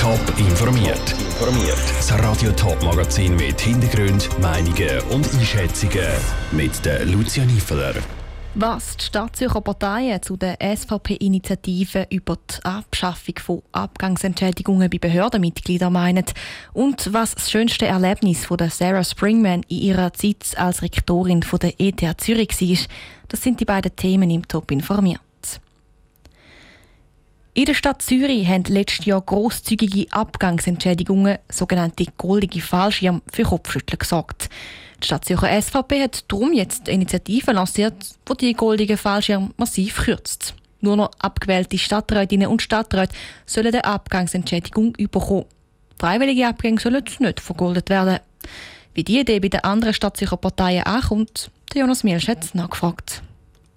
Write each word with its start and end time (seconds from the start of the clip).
Top 0.00 0.18
informiert. 0.38 1.10
Informiert. 1.10 1.76
Das 1.98 2.10
Radio 2.20 2.50
Top 2.52 2.82
Magazin 2.82 3.36
mit 3.36 3.60
Hintergrund, 3.60 4.30
Meinungen 4.40 4.98
und 5.10 5.30
Einschätzungen 5.34 6.08
mit 6.52 6.82
der 6.86 7.04
Lucia 7.04 7.44
Niefeler. 7.44 7.92
Was 8.54 8.96
die 8.96 9.04
Stadtzürcher 9.04 9.60
Parteien 9.60 10.22
zu 10.22 10.38
der 10.38 10.56
SVP-Initiative 10.58 12.06
über 12.08 12.36
die 12.36 12.64
Abschaffung 12.64 13.34
von 13.42 13.62
Abgangsentschädigungen 13.72 14.88
bei 14.88 14.96
Behördenmitgliedern 14.96 15.92
meinen 15.92 16.24
und 16.72 17.12
was 17.12 17.34
das 17.34 17.50
schönste 17.50 17.86
Erlebnis 17.86 18.46
von 18.46 18.56
der 18.56 18.70
Sarah 18.70 19.04
Springman 19.04 19.64
in 19.68 19.82
ihrer 19.82 20.14
Zeit 20.14 20.56
als 20.56 20.80
Rektorin 20.80 21.42
von 21.42 21.58
der 21.58 21.78
ETH 21.78 22.00
Zürich 22.22 22.58
war, 22.58 22.86
das 23.28 23.42
sind 23.42 23.60
die 23.60 23.66
beiden 23.66 23.94
Themen 23.94 24.30
im 24.30 24.48
Top 24.48 24.70
informiert. 24.70 25.20
In 27.60 27.66
der 27.66 27.74
Stadt 27.74 28.00
Zürich 28.00 28.48
haben 28.48 28.64
letztes 28.68 29.04
Jahr 29.04 29.20
grosszügige 29.20 30.10
Abgangsentschädigungen, 30.10 31.36
sogenannte 31.50 32.06
goldige 32.16 32.62
Fallschirm, 32.62 33.20
für 33.30 33.42
Kopfschütteln 33.42 33.98
gesorgt. 33.98 34.48
Die 35.02 35.06
Stadt 35.06 35.26
Zürcher 35.26 35.60
SVP 35.60 36.02
hat 36.02 36.24
darum 36.32 36.54
jetzt 36.54 36.88
eine 36.88 36.94
Initiative 36.94 37.52
lanciert, 37.52 38.14
die 38.30 38.46
die 38.46 38.54
goldigen 38.54 38.96
Fallschirm 38.96 39.52
massiv 39.58 40.04
kürzt. 40.04 40.54
Nur 40.80 40.96
noch 40.96 41.10
abgewählte 41.18 41.76
Stadträtinnen 41.76 42.48
und 42.48 42.62
Stadträte 42.62 43.14
sollen 43.44 43.74
eine 43.74 43.84
Abgangsentschädigung 43.84 44.94
bekommen. 44.94 45.44
Freiwillige 45.98 46.48
Abgänge 46.48 46.80
sollen 46.80 47.04
nicht 47.18 47.40
vergoldet 47.40 47.90
werden. 47.90 48.20
Wie 48.94 49.04
die 49.04 49.20
Idee 49.20 49.38
bei 49.38 49.48
den 49.48 49.64
anderen 49.64 49.92
Stadtzürcher 49.92 50.38
Parteien 50.38 50.84
ankommt, 50.84 51.50
Jonas 51.74 52.04
Mielsch 52.04 52.26
hat 52.26 52.54
nachgefragt. 52.54 53.22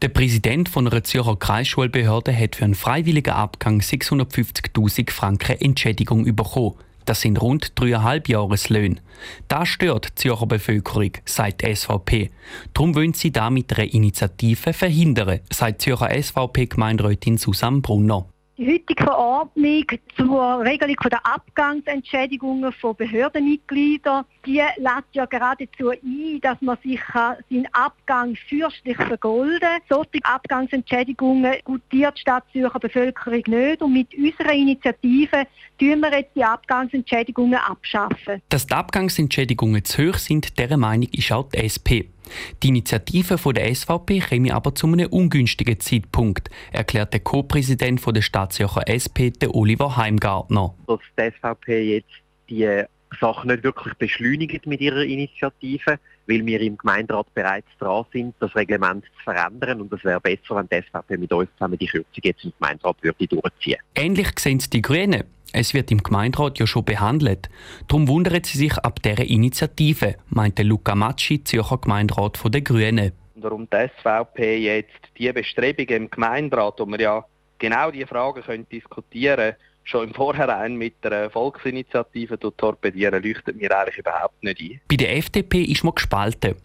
Der 0.03 0.09
Präsident 0.09 0.67
von 0.67 0.85
einer 0.85 1.05
Zürcher 1.05 1.37
Kreisschulbehörde 1.37 2.37
hat 2.37 2.57
für 2.57 2.65
einen 2.65 2.75
freiwilligen 2.75 3.29
Abgang 3.29 3.79
650.000 3.79 5.09
Franken 5.09 5.61
Entschädigung 5.61 6.25
bekommen. 6.35 6.73
Das 7.05 7.21
sind 7.21 7.41
rund 7.41 7.71
dreieinhalb 7.79 8.27
Jahreslöhne. 8.27 8.97
Das 9.47 9.69
stört 9.69 10.09
die 10.09 10.15
Zürcher 10.15 10.45
Bevölkerung, 10.45 11.11
sagt 11.23 11.61
die 11.61 11.73
SVP. 11.73 12.31
Darum 12.73 12.95
wollen 12.95 13.13
sie 13.13 13.31
damit 13.31 13.71
eine 13.77 13.87
Initiative 13.87 14.73
verhindern, 14.73 15.39
sagt 15.49 15.81
Zürcher 15.81 16.09
SVP-Gemeinderätin 16.21 17.37
Susanne 17.37 17.79
Brunner. 17.79 18.25
Die 18.63 18.75
heutige 18.75 19.03
Verordnung 19.03 19.83
zur 20.15 20.61
Regelung 20.61 20.95
der 21.11 21.25
Abgangsentschädigungen 21.25 22.71
von 22.71 22.95
Behördenmitgliedern, 22.95 24.23
die 24.45 24.61
lädt 24.77 25.03
ja 25.11 25.25
geradezu 25.25 25.89
ein, 25.89 26.39
dass 26.41 26.61
man 26.61 26.77
sich 26.81 27.01
seinen 27.13 27.67
Abgang 27.73 28.37
fürstlich 28.47 28.95
vergolden 28.95 29.59
kann. 29.59 29.81
Solche 29.89 30.23
Abgangsentschädigungen 30.23 31.55
gutiert 31.65 32.15
die 32.15 32.21
Stadt 32.21 32.45
Bevölkerung 32.53 33.43
nicht 33.47 33.81
und 33.81 33.91
mit 33.91 34.07
unserer 34.15 34.53
Initiative 34.53 35.45
tun 35.77 35.99
wir 35.99 36.17
jetzt 36.17 36.33
die 36.33 36.45
Abgangsentschädigungen 36.45 37.59
abschaffen. 37.59 38.41
Dass 38.47 38.65
die 38.65 38.75
Abgangsentschädigungen 38.75 39.83
zu 39.83 40.07
hoch 40.07 40.17
sind, 40.17 40.57
dieser 40.57 40.77
Meinung 40.77 41.09
ist 41.11 41.33
auch 41.33 41.49
die 41.49 41.57
SP. 41.59 42.12
Die 42.61 42.69
Initiative 42.69 43.37
von 43.37 43.53
der 43.53 43.73
SVP 43.73 44.19
käme 44.19 44.53
aber 44.53 44.75
zu 44.75 44.87
einem 44.87 45.07
ungünstigen 45.07 45.79
Zeitpunkt, 45.79 46.49
erklärt 46.71 47.13
der 47.13 47.19
Co-Präsident 47.19 48.01
der 48.05 48.21
Stadt 48.21 48.53
Zürcher 48.53 48.87
SP, 48.87 49.31
der 49.31 49.55
Oliver 49.55 49.97
Heimgartner. 49.97 50.73
Dass 50.87 50.99
die 51.17 51.31
SVP 51.31 51.95
jetzt 51.95 52.09
die 52.49 52.83
Sache 53.19 53.47
nicht 53.47 53.63
wirklich 53.63 53.93
beschleunigt 53.95 54.65
mit 54.65 54.81
ihrer 54.81 55.03
Initiative, 55.03 55.99
weil 56.27 56.45
wir 56.45 56.61
im 56.61 56.77
Gemeinderat 56.77 57.33
bereits 57.33 57.67
dran 57.79 58.05
sind, 58.11 58.35
das 58.39 58.55
Reglement 58.55 59.03
zu 59.05 59.23
verändern. 59.23 59.81
Und 59.81 59.93
es 59.93 60.03
wäre 60.03 60.21
besser, 60.21 60.55
wenn 60.55 60.67
die 60.69 60.81
SVP 60.87 61.17
mit 61.17 61.31
uns 61.33 61.49
zusammen 61.57 61.77
die 61.77 61.87
Kürzung 61.87 62.23
jetzt 62.23 62.43
im 62.43 62.53
Gemeinderat 62.59 62.97
würde 63.01 63.27
durchziehen 63.27 63.77
Ähnlich 63.95 64.39
sehen 64.39 64.57
es 64.57 64.69
die 64.69 64.81
Grünen. 64.81 65.23
Es 65.55 65.75
wird 65.75 65.91
im 65.91 66.01
Gemeinderat 66.01 66.57
ja 66.57 66.65
schon 66.65 66.83
behandelt. 66.83 67.47
Darum 67.87 68.07
wundern 68.07 68.43
sie 68.43 68.57
sich 68.57 68.75
ab 68.79 69.03
dieser 69.03 69.23
Initiative, 69.23 70.15
meinte 70.29 70.63
Luca 70.63 70.95
Macci, 70.95 71.43
Zürcher 71.43 71.77
Gemeinderat 71.77 72.39
der 72.51 72.61
Grünen. 72.61 73.11
Darum 73.35 73.67
die 73.71 73.89
SVP 73.99 74.57
jetzt 74.57 74.99
die 75.15 75.31
Bestrebungen 75.31 76.03
im 76.03 76.09
Gemeinderat, 76.09 76.79
wo 76.79 76.87
wir 76.87 76.99
ja 76.99 77.25
genau 77.59 77.91
diese 77.91 78.07
Fragen 78.07 78.67
diskutieren 78.67 79.51
können, 79.51 79.55
schon 79.83 80.07
im 80.07 80.13
Vorhinein 80.13 80.75
mit 80.75 81.03
der 81.03 81.29
Volksinitiative 81.29 82.39
torpedieren, 82.39 83.23
leuchtet 83.23 83.55
mir 83.55 83.77
eigentlich 83.77 83.97
überhaupt 83.97 84.43
nicht 84.43 84.61
ein. 84.61 84.81
Bei 84.87 84.95
der 84.95 85.17
FDP 85.17 85.63
ist 85.63 85.83
man 85.83 85.95
gespalten. 85.95 86.55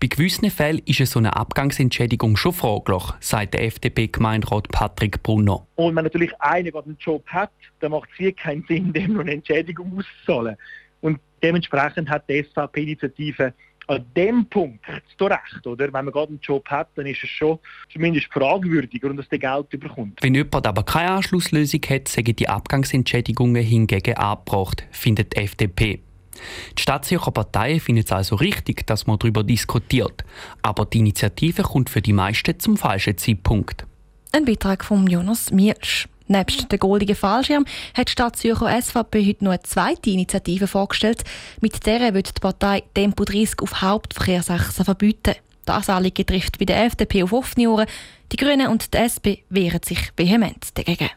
Bei 0.00 0.06
gewissen 0.06 0.50
Fällen 0.50 0.82
ist 0.86 1.04
so 1.06 1.18
eine 1.18 1.36
Abgangsentschädigung 1.36 2.36
schon 2.36 2.52
fraglich, 2.52 3.02
sagt 3.20 3.54
der 3.54 3.64
FDP-Gemeinderat 3.64 4.68
Patrick 4.68 5.22
Brunner. 5.22 5.66
Und 5.76 5.96
wenn 5.96 6.04
natürlich 6.04 6.32
einer 6.40 6.74
einen 6.74 6.96
Job 6.98 7.26
hat, 7.26 7.50
dann 7.80 7.92
macht 7.92 8.08
es 8.18 8.36
keinen 8.36 8.64
Sinn, 8.68 8.92
dem 8.92 9.14
noch 9.14 9.20
eine 9.20 9.32
Entschädigung 9.32 9.98
auszuzahlen. 9.98 10.56
Und 11.00 11.20
dementsprechend 11.42 12.08
hat 12.10 12.28
die 12.28 12.42
SVP-Initiative 12.42 13.54
an 13.88 14.04
dem 14.16 14.46
Punkt 14.46 14.84
zu 15.16 15.24
Recht, 15.24 15.66
oder? 15.66 15.86
Wenn 15.86 16.04
man 16.04 16.12
gerade 16.12 16.28
einen 16.28 16.40
Job 16.40 16.68
hat, 16.68 16.88
dann 16.94 17.06
ist 17.06 17.22
es 17.22 17.30
schon 17.30 17.58
zumindest 17.92 18.26
fragwürdiger, 18.32 19.12
dass 19.14 19.28
der 19.28 19.38
Geld 19.38 19.70
bekommt. 19.70 20.22
Wenn 20.22 20.34
jemand 20.34 20.66
aber 20.66 20.82
keine 20.82 21.12
Anschlusslösung 21.12 21.80
hat, 21.88 22.08
sagen 22.08 22.36
die 22.36 22.48
Abgangsentschädigungen 22.48 23.62
hingegen 23.62 24.14
abgebracht, 24.14 24.84
findet 24.90 25.34
die 25.34 25.40
FDP. 25.40 26.00
Die 26.76 26.82
Stadtzürcher 26.82 27.32
Parteien 27.32 27.80
finden 27.80 28.04
es 28.04 28.12
also 28.12 28.36
richtig, 28.36 28.86
dass 28.86 29.06
man 29.06 29.18
darüber 29.18 29.42
diskutiert. 29.42 30.24
Aber 30.62 30.86
die 30.86 30.98
Initiative 30.98 31.62
kommt 31.62 31.90
für 31.90 32.02
die 32.02 32.12
meisten 32.12 32.58
zum 32.60 32.76
falschen 32.76 33.18
Zeitpunkt. 33.18 33.86
Ein 34.32 34.44
Beitrag 34.44 34.84
von 34.84 35.06
Jonas 35.06 35.50
Mielsch. 35.50 36.06
Nebst 36.28 36.70
dem 36.70 36.78
goldigen 36.78 37.16
Fallschirm 37.16 37.64
hat 37.94 38.08
die 38.08 38.12
Stadt 38.12 38.36
Zürcher 38.36 38.80
SVP 38.80 39.26
heute 39.26 39.44
noch 39.44 39.52
eine 39.52 39.62
zweite 39.62 40.10
Initiative 40.10 40.66
vorgestellt. 40.66 41.24
Mit 41.62 41.86
der 41.86 42.12
wird 42.12 42.36
die 42.36 42.40
Partei 42.40 42.82
Tempo 42.94 43.24
30 43.24 43.60
auf 43.62 43.80
Hauptverkehrsachsen 43.80 44.84
verbieten. 44.84 45.34
Das 45.64 45.88
Anliegen 45.88 46.26
trifft 46.26 46.58
bei 46.58 46.66
der 46.66 46.84
FDP 46.84 47.22
auf 47.22 47.32
offene 47.32 47.70
Ohren. 47.70 47.86
Die 48.30 48.36
Grünen 48.36 48.68
und 48.68 48.92
die 48.92 48.98
SP 49.00 49.40
wehren 49.48 49.82
sich 49.82 50.12
vehement 50.16 50.76
dagegen. 50.76 51.10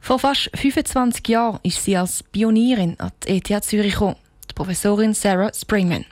Vor 0.00 0.18
fast 0.18 0.50
25 0.54 1.26
Jahren 1.28 1.58
ist 1.62 1.82
sie 1.82 1.96
als 1.96 2.22
Pionierin 2.22 3.00
an 3.00 3.12
die 3.26 3.38
ETH 3.38 3.64
Zürich 3.64 3.94
gekommen, 3.94 4.16
die 4.48 4.54
Professorin 4.54 5.14
Sarah 5.14 5.52
Springman. 5.52 6.04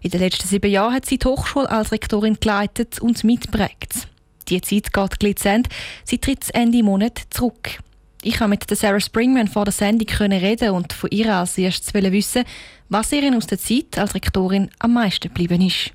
In 0.00 0.10
den 0.10 0.20
letzten 0.20 0.48
sieben 0.48 0.70
Jahren 0.70 0.94
hat 0.94 1.06
sie 1.06 1.18
die 1.18 1.26
Hochschule 1.26 1.70
als 1.70 1.92
Rektorin 1.92 2.38
geleitet 2.40 2.98
und 2.98 3.22
mitprägt. 3.22 4.08
Die 4.50 4.60
Zeit 4.60 4.92
geht 4.92 5.20
glizent. 5.20 5.68
Sie 6.04 6.18
tritt 6.18 6.52
Ende 6.52 6.82
Monat 6.82 7.18
zurück. 7.30 7.78
Ich 8.22 8.38
konnte 8.38 8.50
mit 8.50 8.78
Sarah 8.78 9.00
Springman 9.00 9.48
vor 9.48 9.64
der 9.64 9.72
Sendung 9.72 10.08
reden 10.08 10.70
und 10.70 10.92
von 10.92 11.10
ihr 11.10 11.34
als 11.34 11.56
erstes 11.56 11.94
wissen, 11.94 12.44
was 12.88 13.12
ihr 13.12 13.34
aus 13.34 13.46
der 13.46 13.58
Zeit 13.58 13.96
als 13.96 14.14
Rektorin 14.14 14.70
am 14.80 14.94
meisten 14.94 15.28
geblieben 15.28 15.62
ist. 15.62 15.92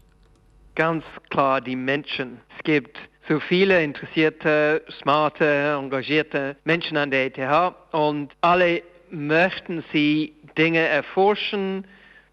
Ganz 0.74 1.04
klar 1.30 1.62
die 1.62 1.76
Menschen. 1.76 2.40
Es 2.58 2.64
gibt 2.64 2.98
so 3.28 3.40
viele 3.40 3.84
interessierte, 3.84 4.84
smarte, 5.02 5.76
engagierte 5.78 6.56
Menschen 6.64 6.98
an 6.98 7.12
der 7.12 7.26
ETH 7.26 7.76
und 7.92 8.32
alle 8.42 8.82
möchten 9.10 9.84
sie 9.92 10.34
Dinge 10.58 10.80
erforschen, 10.80 11.86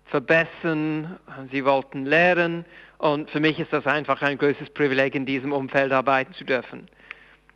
verbessern, 0.06 1.18
sie 1.50 1.64
wollten 1.64 2.06
lernen 2.06 2.64
und 3.02 3.30
für 3.30 3.40
mich 3.40 3.58
ist 3.58 3.72
das 3.72 3.84
einfach 3.86 4.22
ein 4.22 4.38
größtes 4.38 4.70
Privileg, 4.70 5.16
in 5.16 5.26
diesem 5.26 5.52
Umfeld 5.52 5.90
arbeiten 5.92 6.34
zu 6.34 6.44
dürfen. 6.44 6.86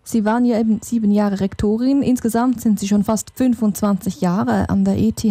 Sie 0.03 0.25
waren 0.25 0.45
ja 0.45 0.59
eben 0.59 0.81
sieben 0.83 1.13
Jahre 1.13 1.41
Rektorin. 1.41 2.03
Insgesamt 2.03 2.61
sind 2.61 2.81
Sie 2.81 2.89
schon 2.89 3.05
fast 3.05 3.31
25 3.37 4.21
Jahre 4.21 4.69
an 4.69 4.85
der 4.85 4.97
ETH. 4.97 5.25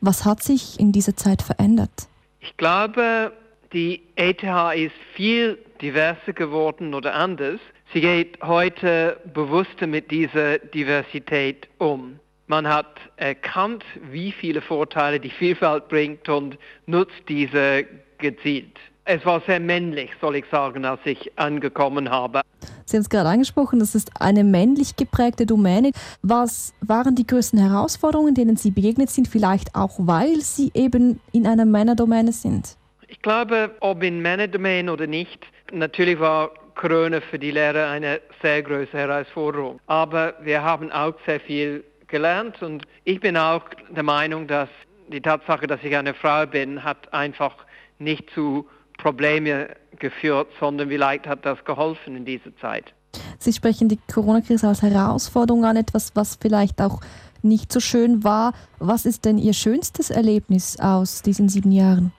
Was 0.00 0.24
hat 0.24 0.42
sich 0.42 0.80
in 0.80 0.92
dieser 0.92 1.16
Zeit 1.16 1.42
verändert? 1.42 2.08
Ich 2.40 2.56
glaube, 2.56 3.32
die 3.74 4.02
ETH 4.16 4.42
ist 4.42 4.94
viel 5.14 5.58
diverser 5.82 6.32
geworden 6.32 6.94
oder 6.94 7.14
anders. 7.14 7.60
Sie 7.92 8.00
geht 8.00 8.38
heute 8.42 9.18
bewusster 9.34 9.86
mit 9.86 10.10
dieser 10.10 10.58
Diversität 10.58 11.68
um. 11.76 12.18
Man 12.46 12.66
hat 12.66 12.96
erkannt, 13.16 13.84
wie 14.10 14.32
viele 14.32 14.62
Vorteile 14.62 15.20
die 15.20 15.30
Vielfalt 15.30 15.88
bringt 15.88 16.28
und 16.30 16.56
nutzt 16.86 17.22
diese 17.28 17.84
gezielt 18.16 18.78
es 19.08 19.24
war 19.24 19.40
sehr 19.46 19.58
männlich, 19.58 20.10
soll 20.20 20.36
ich 20.36 20.44
sagen, 20.50 20.84
als 20.84 21.00
ich 21.04 21.32
angekommen 21.36 22.10
habe. 22.10 22.42
Sie 22.84 22.96
haben 22.96 23.02
es 23.02 23.08
gerade 23.08 23.30
angesprochen, 23.30 23.78
das 23.78 23.94
ist 23.94 24.10
eine 24.20 24.44
männlich 24.44 24.96
geprägte 24.96 25.46
Domäne. 25.46 25.92
Was 26.20 26.74
waren 26.82 27.14
die 27.14 27.26
größten 27.26 27.58
Herausforderungen, 27.58 28.34
denen 28.34 28.56
Sie 28.56 28.70
begegnet 28.70 29.08
sind, 29.08 29.26
vielleicht 29.26 29.74
auch 29.74 29.98
weil 29.98 30.40
Sie 30.42 30.70
eben 30.74 31.20
in 31.32 31.46
einer 31.46 31.64
Männerdomäne 31.64 32.32
sind? 32.32 32.76
Ich 33.08 33.22
glaube, 33.22 33.70
ob 33.80 34.02
in 34.02 34.20
Männerdomäne 34.20 34.92
oder 34.92 35.06
nicht, 35.06 35.46
natürlich 35.72 36.20
war 36.20 36.50
Corona 36.74 37.22
für 37.22 37.38
die 37.38 37.50
Lehrer 37.50 37.88
eine 37.88 38.20
sehr 38.42 38.62
große 38.62 38.92
Herausforderung. 38.92 39.80
Aber 39.86 40.34
wir 40.42 40.62
haben 40.62 40.92
auch 40.92 41.14
sehr 41.24 41.40
viel 41.40 41.82
gelernt 42.08 42.62
und 42.62 42.86
ich 43.04 43.20
bin 43.20 43.38
auch 43.38 43.62
der 43.88 44.02
Meinung, 44.02 44.46
dass 44.46 44.68
die 45.10 45.22
Tatsache, 45.22 45.66
dass 45.66 45.82
ich 45.82 45.96
eine 45.96 46.12
Frau 46.12 46.44
bin, 46.44 46.84
hat 46.84 47.10
einfach 47.14 47.54
nicht 47.98 48.28
zu 48.34 48.66
Probleme 48.98 49.68
geführt, 49.98 50.48
sondern 50.60 50.88
vielleicht 50.88 51.26
hat 51.26 51.46
das 51.46 51.64
geholfen 51.64 52.16
in 52.16 52.24
dieser 52.24 52.54
Zeit. 52.58 52.92
Sie 53.38 53.52
sprechen 53.52 53.88
die 53.88 53.98
Corona-Krise 54.12 54.68
als 54.68 54.82
Herausforderung 54.82 55.64
an, 55.64 55.76
etwas, 55.76 56.14
was 56.14 56.36
vielleicht 56.40 56.80
auch 56.80 57.00
nicht 57.42 57.72
so 57.72 57.80
schön 57.80 58.24
war. 58.24 58.52
Was 58.78 59.06
ist 59.06 59.24
denn 59.24 59.38
Ihr 59.38 59.54
schönstes 59.54 60.10
Erlebnis 60.10 60.78
aus 60.78 61.22
diesen 61.22 61.48
sieben 61.48 61.72
Jahren? 61.72 62.12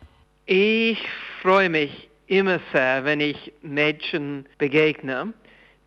Ich 0.45 0.99
freue 1.41 1.69
mich 1.69 2.09
immer 2.27 2.59
sehr, 2.73 3.03
wenn 3.05 3.19
ich 3.19 3.53
Mädchen 3.61 4.45
begegne, 4.57 5.33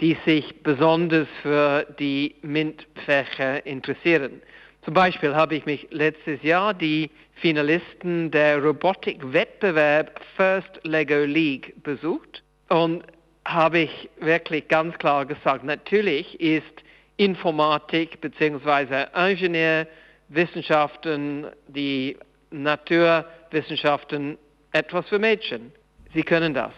die 0.01 0.17
sich 0.25 0.63
besonders 0.63 1.29
für 1.43 1.87
die 1.99 2.35
MINT-Fächer 2.43 3.65
interessieren. 3.67 4.43
Zum 4.85 4.95
Beispiel 4.95 5.35
habe 5.35 5.55
ich 5.55 5.65
mich 5.65 5.87
letztes 5.91 6.43
Jahr 6.43 6.75
die 6.75 7.09
Finalisten 7.35 8.33
der 8.33 8.61
Robotik-Wettbewerb 8.63 10.21
First 10.37 10.81
Lego 10.83 11.25
League 11.25 11.81
besucht 11.85 12.43
und 12.69 13.05
habe 13.45 13.81
ich 13.81 14.09
wirklich 14.21 14.67
ganz 14.67 14.99
klar 14.99 15.25
gesagt, 15.25 15.65
natürlich 15.65 16.41
ist 16.41 16.83
Informatik 17.17 18.21
bzw. 18.21 19.07
Ingenieurwissenschaften, 19.15 21.47
die 21.69 22.17
Naturwissenschaften 22.51 24.37
etwas 24.73 25.09
für 25.09 25.21
Mädchen. 25.21 25.71
Sie 26.13 26.23
können 26.23 26.55
das 26.55 26.73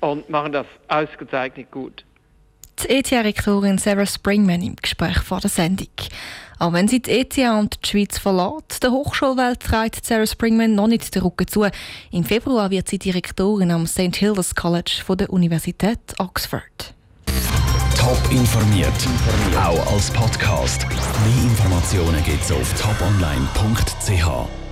und 0.00 0.28
machen 0.28 0.52
das 0.52 0.66
ausgezeichnet 0.88 1.70
gut. 1.70 2.04
Die 2.82 2.90
ETH-Rektorin 2.90 3.78
Sarah 3.78 4.04
Springman 4.04 4.60
im 4.60 4.76
Gespräch 4.76 5.16
vor 5.20 5.40
der 5.40 5.48
Sendung. 5.48 5.88
Auch 6.58 6.72
wenn 6.72 6.88
sie 6.88 7.02
die 7.02 7.10
ETH 7.10 7.36
und 7.38 7.78
die 7.84 7.88
Schweiz 7.88 8.18
verlässt, 8.18 8.82
der 8.82 8.90
Hochschulwelt 8.90 9.60
trägt 9.60 10.06
Sarah 10.06 10.26
Springman 10.26 10.74
noch 10.74 10.86
nicht 10.86 11.14
den 11.14 11.22
Rücken 11.22 11.46
zu. 11.46 11.66
Im 12.10 12.24
Februar 12.24 12.70
wird 12.70 12.88
sie 12.88 12.98
Direktorin 12.98 13.70
am 13.70 13.86
St. 13.86 14.16
Hilda's 14.16 14.54
College 14.54 15.02
von 15.04 15.18
der 15.18 15.30
Universität 15.30 15.98
Oxford. 16.18 16.94
Top 17.98 18.18
informiert, 18.30 18.92
auch 19.58 19.92
als 19.92 20.10
Podcast. 20.10 20.86
Mehr 20.88 21.44
Informationen 21.44 22.22
gibt 22.24 22.42
es 22.42 22.52
auf 22.52 22.72
toponline.ch. 22.80 24.65